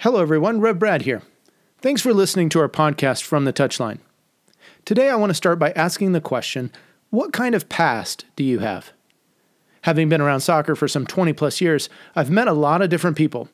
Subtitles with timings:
[0.00, 0.60] Hello, everyone.
[0.60, 1.22] Rev Brad here.
[1.80, 3.98] Thanks for listening to our podcast from the touchline.
[4.84, 6.70] Today, I want to start by asking the question
[7.08, 8.92] what kind of past do you have?
[9.82, 13.16] Having been around soccer for some 20 plus years, I've met a lot of different
[13.16, 13.48] people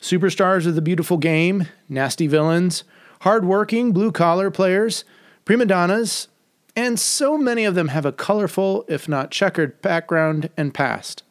[0.00, 2.84] superstars of the beautiful game, nasty villains,
[3.22, 5.04] hardworking blue collar players,
[5.44, 6.28] prima donnas,
[6.76, 11.24] and so many of them have a colorful, if not checkered, background and past.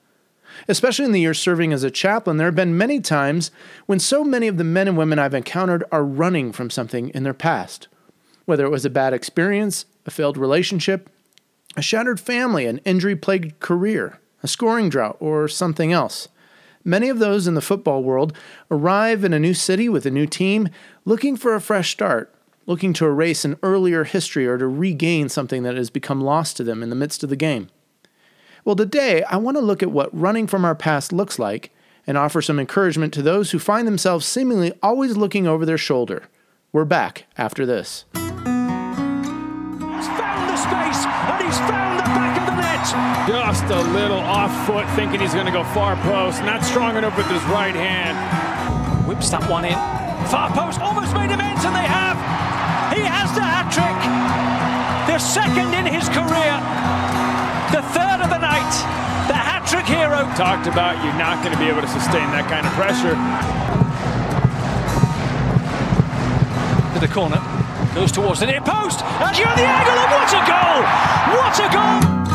[0.68, 3.52] Especially in the years serving as a chaplain, there have been many times
[3.86, 7.24] when so many of the men and women I've encountered are running from something in
[7.24, 7.88] their past.
[8.46, 11.10] Whether it was a bad experience, a failed relationship,
[11.76, 16.28] a shattered family, an injury plagued career, a scoring drought, or something else.
[16.84, 18.36] Many of those in the football world
[18.72, 20.70] arrive in a new city with a new team,
[21.06, 22.34] looking for a fresh start,
[22.66, 26.64] looking to erase an earlier history or to regain something that has become lost to
[26.64, 27.70] them in the midst of the game.
[28.68, 31.72] Well, today I want to look at what running from our past looks like
[32.06, 36.24] and offer some encouragement to those who find themselves seemingly always looking over their shoulder.
[36.74, 38.04] We're back after this.
[38.12, 39.24] He's found
[40.52, 42.84] the space and he's found the back of the net.
[43.30, 46.44] Just a little off foot, thinking he's going to go far post.
[46.44, 48.18] Not strong enough with his right hand.
[49.08, 49.80] Whips that one in.
[50.28, 52.18] Far post, almost made him and They have.
[52.92, 53.96] He has the hat trick.
[55.08, 56.60] The second in his career.
[57.72, 58.07] The third
[58.68, 59.34] of the.
[59.34, 60.24] The hat trick hero.
[60.36, 63.16] Talked about you're not going to be able to sustain that kind of pressure.
[66.94, 67.42] To the corner.
[67.94, 69.04] Goes towards the near post.
[69.04, 69.98] And you're the angle.
[69.98, 70.84] And what a goal!
[71.36, 72.28] What a goal!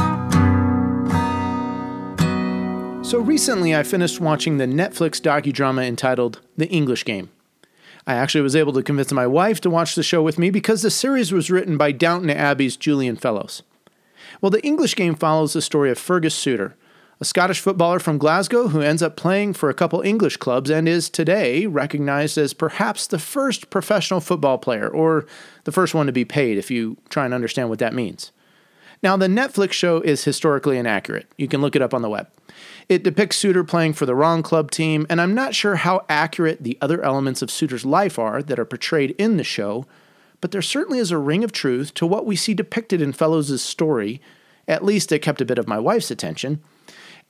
[3.04, 7.30] So recently, I finished watching the Netflix docudrama entitled The English Game.
[8.06, 10.82] I actually was able to convince my wife to watch the show with me because
[10.82, 13.62] the series was written by Downton Abbey's Julian Fellowes.
[14.40, 16.74] Well, The English Game follows the story of Fergus Suter,
[17.20, 20.88] a Scottish footballer from Glasgow who ends up playing for a couple English clubs and
[20.88, 25.26] is today recognized as perhaps the first professional football player, or
[25.64, 28.32] the first one to be paid, if you try and understand what that means.
[29.02, 31.26] Now, the Netflix show is historically inaccurate.
[31.36, 32.28] You can look it up on the web.
[32.88, 36.62] It depicts Suter playing for the wrong club team, and I'm not sure how accurate
[36.62, 39.86] the other elements of Suter's life are that are portrayed in the show,
[40.42, 43.62] but there certainly is a ring of truth to what we see depicted in Fellowes'
[43.62, 44.20] story.
[44.68, 46.60] At least it kept a bit of my wife's attention,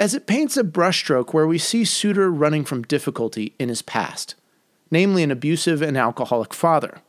[0.01, 4.35] as it paints a brushstroke where we see Suter running from difficulty in his past,
[4.91, 7.03] namely an abusive and alcoholic father.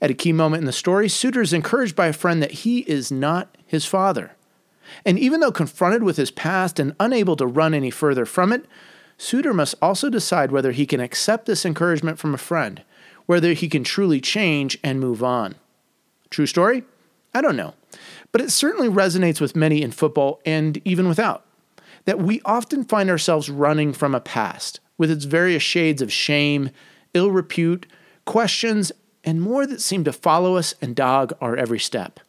[0.00, 2.80] At a key moment in the story, Suter is encouraged by a friend that he
[2.80, 4.36] is not his father.
[5.06, 8.66] And even though confronted with his past and unable to run any further from it,
[9.16, 12.82] Suter must also decide whether he can accept this encouragement from a friend,
[13.26, 15.54] whether he can truly change and move on.
[16.30, 16.84] True story?
[17.34, 17.74] I don't know.
[18.32, 21.44] But it certainly resonates with many in football and even without.
[22.04, 26.70] That we often find ourselves running from a past with its various shades of shame,
[27.14, 27.86] ill repute,
[28.24, 28.92] questions,
[29.24, 32.20] and more that seem to follow us and dog our every step.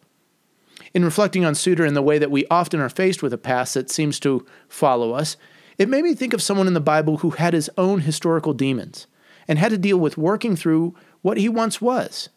[0.93, 3.73] In reflecting on Suter and the way that we often are faced with a past
[3.73, 5.35] that seems to follow us,
[5.77, 9.07] it made me think of someone in the Bible who had his own historical demons
[9.47, 12.29] and had to deal with working through what he once was.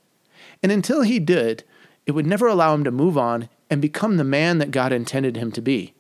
[0.63, 1.65] And until he did,
[2.07, 5.37] it would never allow him to move on and become the man that God intended
[5.37, 5.95] him to be.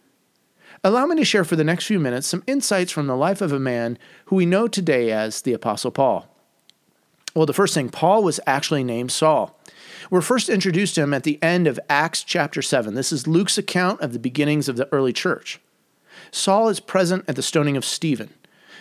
[0.84, 3.52] Allow me to share for the next few minutes some insights from the life of
[3.52, 6.32] a man who we know today as the Apostle Paul.
[7.34, 9.58] Well, the first thing, Paul was actually named Saul.
[10.10, 12.94] We're first introduced to him at the end of Acts chapter 7.
[12.94, 15.60] This is Luke's account of the beginnings of the early church.
[16.30, 18.30] Saul is present at the stoning of Stephen.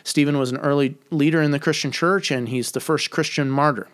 [0.03, 3.87] Stephen was an early leader in the Christian church, and he's the first Christian martyr.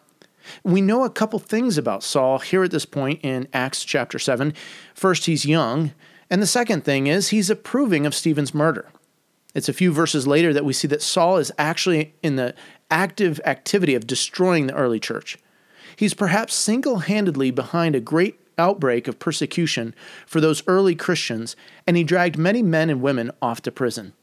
[0.63, 4.53] We know a couple things about Saul here at this point in Acts chapter 7.
[4.93, 5.93] First, he's young,
[6.29, 8.89] and the second thing is he's approving of Stephen's murder.
[9.55, 12.55] It's a few verses later that we see that Saul is actually in the
[12.89, 15.37] active activity of destroying the early church.
[15.95, 19.93] He's perhaps single handedly behind a great outbreak of persecution
[20.25, 24.13] for those early Christians, and he dragged many men and women off to prison.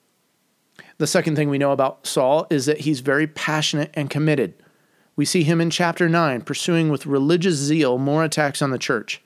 [1.01, 4.53] The second thing we know about Saul is that he's very passionate and committed.
[5.17, 9.23] We see him in chapter 9 pursuing with religious zeal more attacks on the church.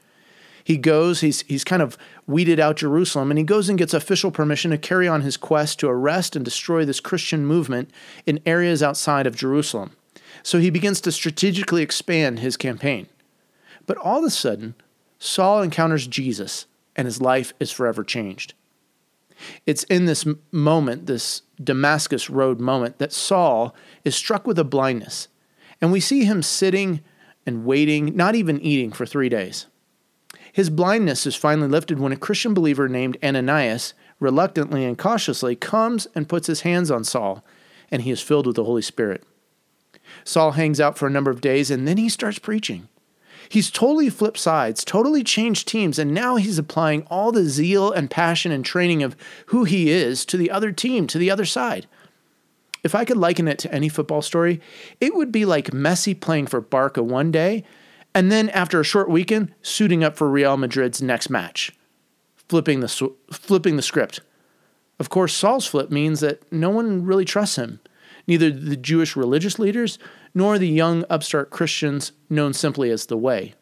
[0.63, 1.99] He goes, he's, he's kind of
[2.29, 5.81] weeded out Jerusalem, and he goes and gets official permission to carry on his quest
[5.81, 7.91] to arrest and destroy this Christian movement
[8.25, 9.97] in areas outside of Jerusalem.
[10.45, 13.09] So he begins to strategically expand his campaign.
[13.85, 14.77] But all of a sudden,
[15.19, 18.55] Saul encounters Jesus, and his life is forever changed.
[19.67, 25.29] It's in this moment, this Damascus Road moment, that Saul is struck with a blindness.
[25.81, 27.01] And we see him sitting
[27.47, 29.67] and waiting, not even eating, for three days.
[30.53, 36.07] His blindness is finally lifted when a Christian believer named Ananias, reluctantly and cautiously, comes
[36.15, 37.45] and puts his hands on Saul,
[37.91, 39.25] and he is filled with the Holy Spirit.
[40.25, 42.89] Saul hangs out for a number of days and then he starts preaching.
[43.49, 48.11] He's totally flipped sides, totally changed teams, and now he's applying all the zeal and
[48.11, 51.87] passion and training of who he is to the other team, to the other side.
[52.83, 54.61] If I could liken it to any football story,
[55.01, 57.65] it would be like Messi playing for Barca one day
[58.15, 61.73] and then after a short weekend suiting up for Real Madrid's next match,
[62.49, 64.21] flipping the flipping the script.
[65.01, 67.81] Of course, Saul's flip means that no one really trusts him,
[68.27, 69.99] neither the Jewish religious leaders
[70.35, 73.55] nor the young upstart Christians known simply as the Way.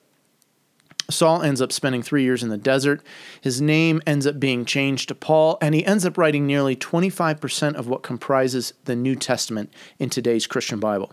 [1.11, 3.03] Saul ends up spending three years in the desert.
[3.41, 7.75] His name ends up being changed to Paul, and he ends up writing nearly 25%
[7.75, 11.13] of what comprises the New Testament in today's Christian Bible.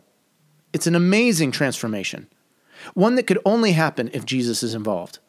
[0.74, 2.28] It's an amazing transformation,
[2.94, 5.20] one that could only happen if Jesus is involved.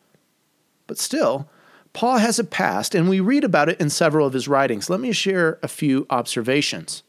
[0.87, 1.49] But still,
[1.93, 4.91] Paul has a past, and we read about it in several of his writings.
[4.91, 7.03] Let me share a few observations.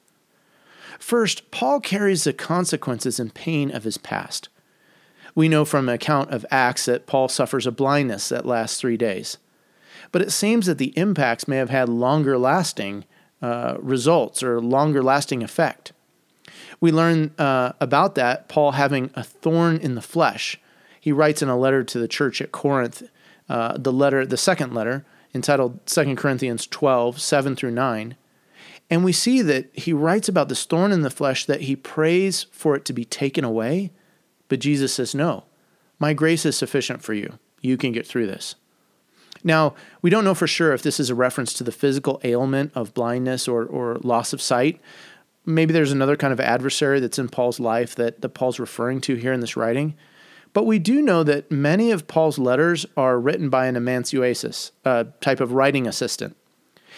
[1.01, 4.50] First, Paul carries the consequences and pain of his past.
[5.33, 8.98] We know from an account of Acts that Paul suffers a blindness that lasts three
[8.98, 9.38] days.
[10.12, 13.06] But it seems that the impacts may have had longer lasting
[13.42, 15.92] uh, results or longer lasting effect.
[16.80, 20.59] We learn uh, about that, Paul having a thorn in the flesh.
[21.00, 23.09] He writes in a letter to the church at Corinth,
[23.50, 25.03] uh, the letter, the second letter,
[25.33, 28.15] entitled 2 Corinthians 12, 7 through 9.
[28.92, 32.46] And we see that he writes about this thorn in the flesh that he prays
[32.52, 33.92] for it to be taken away.
[34.50, 35.46] But Jesus says, No,
[35.98, 37.40] my grace is sufficient for you.
[37.62, 38.56] You can get through this.
[39.46, 42.74] Now, we don't know for sure if this is a reference to the physical ailment
[42.76, 44.80] of blindness or, or loss of sight.
[45.46, 49.16] Maybe there's another kind of adversary that's in Paul's life that, that Paul's referring to
[49.16, 49.96] here in this writing.
[50.54, 55.08] But we do know that many of Paul's letters are written by an amanuensis, a
[55.22, 56.36] type of writing assistant.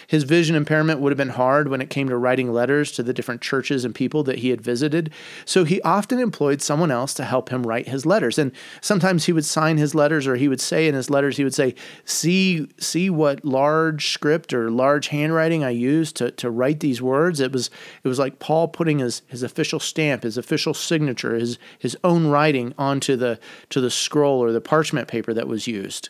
[0.07, 3.13] His vision impairment would have been hard when it came to writing letters to the
[3.13, 5.11] different churches and people that he had visited,
[5.45, 8.37] so he often employed someone else to help him write his letters.
[8.37, 8.51] And
[8.81, 11.53] sometimes he would sign his letters or he would say in his letters he would
[11.53, 17.01] say, "See see what large script or large handwriting I used to to write these
[17.01, 17.69] words." It was
[18.03, 22.27] it was like Paul putting his his official stamp, his official signature, his his own
[22.27, 23.39] writing onto the
[23.69, 26.09] to the scroll or the parchment paper that was used.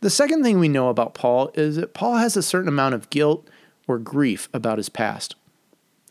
[0.00, 3.10] The second thing we know about Paul is that Paul has a certain amount of
[3.10, 3.48] guilt
[3.86, 5.36] or grief about his past.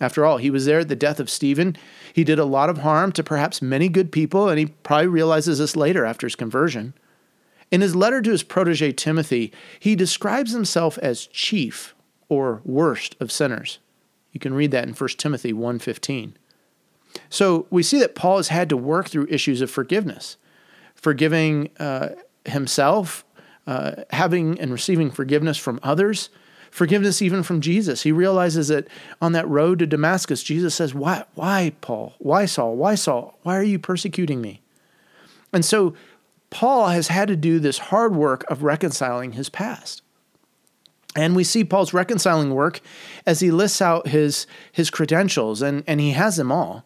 [0.02, 1.76] After all, he was there at the death of Stephen.
[2.14, 5.60] He did a lot of harm to perhaps many good people, and he probably realizes
[5.60, 6.94] this later after his conversion.
[7.70, 11.96] In his letter to his protege Timothy, he describes himself as chief
[12.30, 13.80] or worst of sinners.
[14.32, 16.34] You can read that in 1 Timothy 1:15.
[17.30, 20.38] So we see that Paul has had to work through issues of forgiveness,
[20.96, 22.10] forgiving uh,
[22.46, 23.26] himself
[23.70, 26.30] uh, having and receiving forgiveness from others,
[26.72, 28.02] forgiveness even from Jesus.
[28.02, 28.88] He realizes that
[29.22, 32.16] on that road to Damascus, Jesus says, Why, why, Paul?
[32.18, 32.76] Why, Saul?
[32.76, 33.38] Why, Saul?
[33.44, 34.62] Why are you persecuting me?
[35.54, 35.94] And so
[36.50, 40.02] Paul has had to do this hard work of reconciling his past.
[41.16, 42.82] And we see Paul's reconciling work
[43.28, 46.86] as he lists out his, his credentials, and, and he has them all.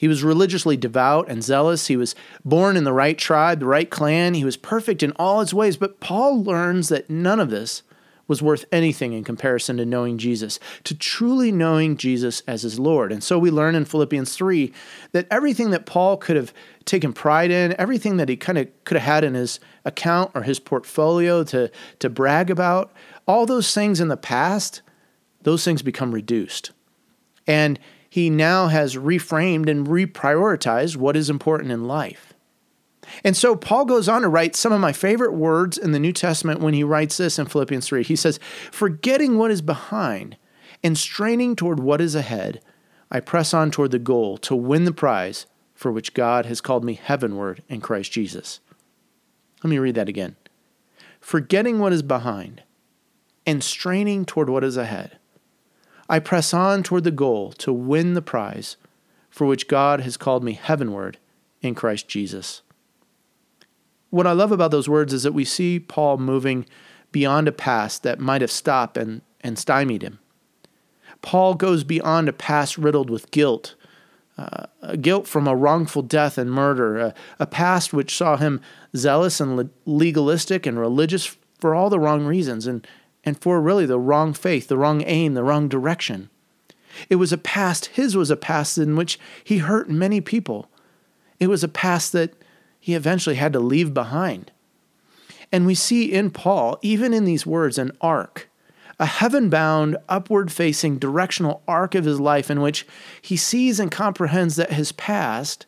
[0.00, 1.88] He was religiously devout and zealous.
[1.88, 4.32] He was born in the right tribe, the right clan.
[4.32, 5.76] He was perfect in all his ways.
[5.76, 7.82] But Paul learns that none of this
[8.26, 13.12] was worth anything in comparison to knowing Jesus, to truly knowing Jesus as his Lord.
[13.12, 14.72] And so we learn in Philippians 3
[15.12, 16.54] that everything that Paul could have
[16.86, 20.44] taken pride in, everything that he kind of could have had in his account or
[20.44, 22.90] his portfolio to, to brag about,
[23.28, 24.80] all those things in the past,
[25.42, 26.70] those things become reduced.
[27.46, 27.78] And
[28.10, 32.34] he now has reframed and reprioritized what is important in life.
[33.22, 36.12] And so Paul goes on to write some of my favorite words in the New
[36.12, 38.02] Testament when he writes this in Philippians 3.
[38.02, 38.40] He says,
[38.70, 40.36] Forgetting what is behind
[40.82, 42.60] and straining toward what is ahead,
[43.10, 46.84] I press on toward the goal to win the prize for which God has called
[46.84, 48.60] me heavenward in Christ Jesus.
[49.62, 50.36] Let me read that again.
[51.20, 52.62] Forgetting what is behind
[53.46, 55.18] and straining toward what is ahead,
[56.10, 58.76] I press on toward the goal to win the prize
[59.30, 61.18] for which God has called me heavenward
[61.62, 62.62] in Christ Jesus.
[64.10, 66.66] What I love about those words is that we see Paul moving
[67.12, 70.18] beyond a past that might have stopped and, and stymied him.
[71.22, 73.76] Paul goes beyond a past riddled with guilt,
[74.36, 74.66] uh,
[75.00, 78.60] guilt from a wrongful death and murder, a, a past which saw him
[78.96, 82.84] zealous and legalistic and religious for all the wrong reasons, and,
[83.30, 86.28] and for really the wrong faith, the wrong aim, the wrong direction.
[87.08, 90.68] It was a past, his was a past in which he hurt many people.
[91.38, 92.34] It was a past that
[92.80, 94.50] he eventually had to leave behind.
[95.52, 98.50] And we see in Paul, even in these words, an arc,
[98.98, 102.84] a heaven bound, upward facing, directional arc of his life in which
[103.22, 105.66] he sees and comprehends that his past,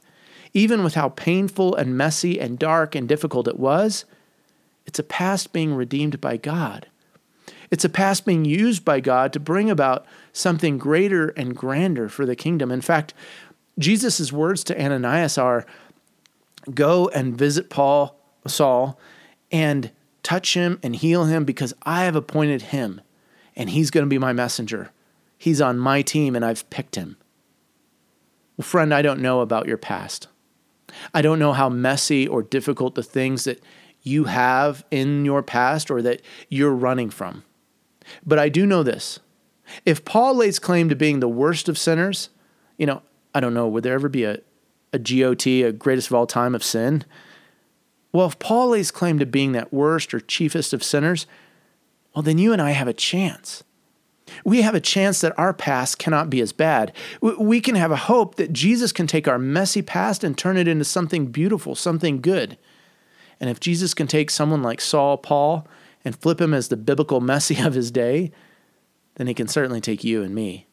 [0.53, 4.05] even with how painful and messy and dark and difficult it was,
[4.85, 6.89] it's a past being redeemed by God.
[7.73, 12.27] It's a past being used by God to bring about something greater and grander for
[12.27, 12.71] the kingdom.
[12.71, 13.15] In fact,
[13.79, 15.65] Jesus' words to Ananias are
[16.73, 19.01] Go and visit Paul, Saul,
[19.51, 19.91] and
[20.23, 23.01] touch him and heal him because I have appointed him
[23.57, 24.93] and he's going to be my messenger.
[25.39, 27.17] He's on my team and I've picked him.
[28.57, 30.29] Well, friend, I don't know about your past.
[31.15, 33.61] I don't know how messy or difficult the things that
[34.03, 37.43] you have in your past or that you're running from.
[38.25, 39.21] But I do know this.
[39.85, 42.31] If Paul lays claim to being the worst of sinners,
[42.77, 43.03] you know,
[43.35, 44.39] I don't know, would there ever be a,
[44.93, 47.05] a GOT, a greatest of all time of sin?
[48.13, 51.27] Well, if Paul lays claim to being that worst or chiefest of sinners,
[52.15, 53.65] well, then you and I have a chance.
[54.45, 56.93] We have a chance that our past cannot be as bad.
[57.21, 60.69] We can have a hope that Jesus can take our messy past and turn it
[60.69, 62.59] into something beautiful, something good.
[63.41, 65.67] And if Jesus can take someone like Saul, Paul,
[66.05, 68.33] and flip him as the biblical Messi of his day,
[69.15, 70.67] then he can certainly take you and me.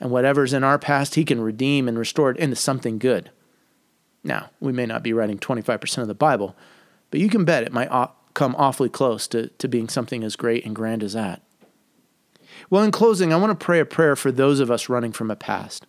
[0.00, 3.30] And whatever's in our past, he can redeem and restore it into something good.
[4.22, 6.54] Now, we may not be writing 25% of the Bible,
[7.10, 7.90] but you can bet it might
[8.34, 11.42] come awfully close to, to being something as great and grand as that.
[12.70, 15.30] Well, in closing, I want to pray a prayer for those of us running from
[15.30, 15.86] a past.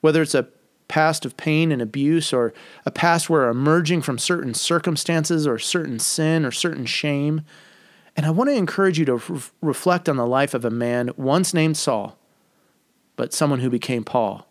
[0.00, 0.48] Whether it's a
[0.88, 2.52] past of pain and abuse, or
[2.84, 7.42] a past where emerging from certain circumstances, or certain sin, or certain shame.
[8.16, 11.10] And I want to encourage you to re- reflect on the life of a man
[11.16, 12.18] once named Saul,
[13.14, 14.48] but someone who became Paul.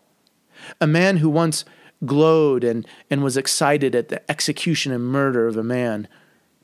[0.80, 1.64] A man who once
[2.04, 6.06] glowed and, and was excited at the execution and murder of a man,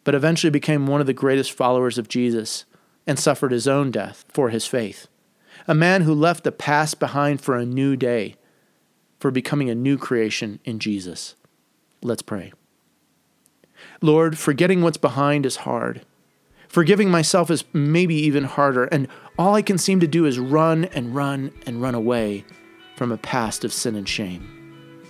[0.04, 2.64] but eventually became one of the greatest followers of Jesus
[3.06, 5.08] and suffered his own death for his faith.
[5.66, 8.36] A man who left the past behind for a new day,
[9.18, 11.34] for becoming a new creation in Jesus.
[12.02, 12.52] Let's pray.
[14.00, 16.04] Lord, forgetting what's behind is hard.
[16.72, 19.06] Forgiving myself is maybe even harder, and
[19.38, 22.46] all I can seem to do is run and run and run away
[22.96, 25.04] from a past of sin and shame.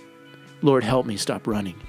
[0.61, 1.81] Lord, help me stop running.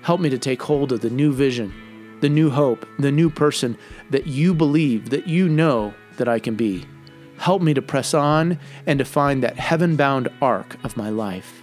[0.00, 1.74] Help me to take hold of the new vision
[2.22, 3.76] the new hope, the new person
[4.08, 6.86] that you believe, that you know that I can be.
[7.36, 11.60] Help me to press on and to find that heaven bound arc of my life.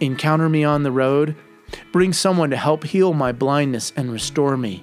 [0.00, 1.36] Encounter me on the road.
[1.92, 4.82] Bring someone to help heal my blindness and restore me.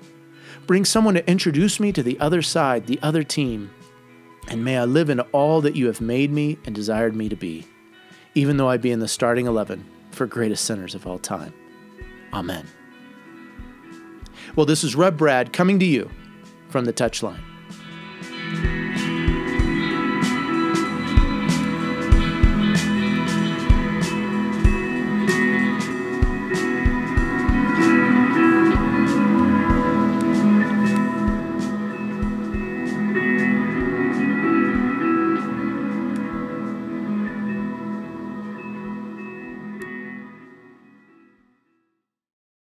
[0.69, 3.71] Bring someone to introduce me to the other side, the other team.
[4.49, 7.35] And may I live in all that you have made me and desired me to
[7.35, 7.65] be,
[8.35, 11.55] even though I be in the starting 11 for greatest sinners of all time.
[12.33, 12.67] Amen.
[14.55, 16.07] Well, this is Rev Brad coming to you
[16.67, 17.48] from the touchline.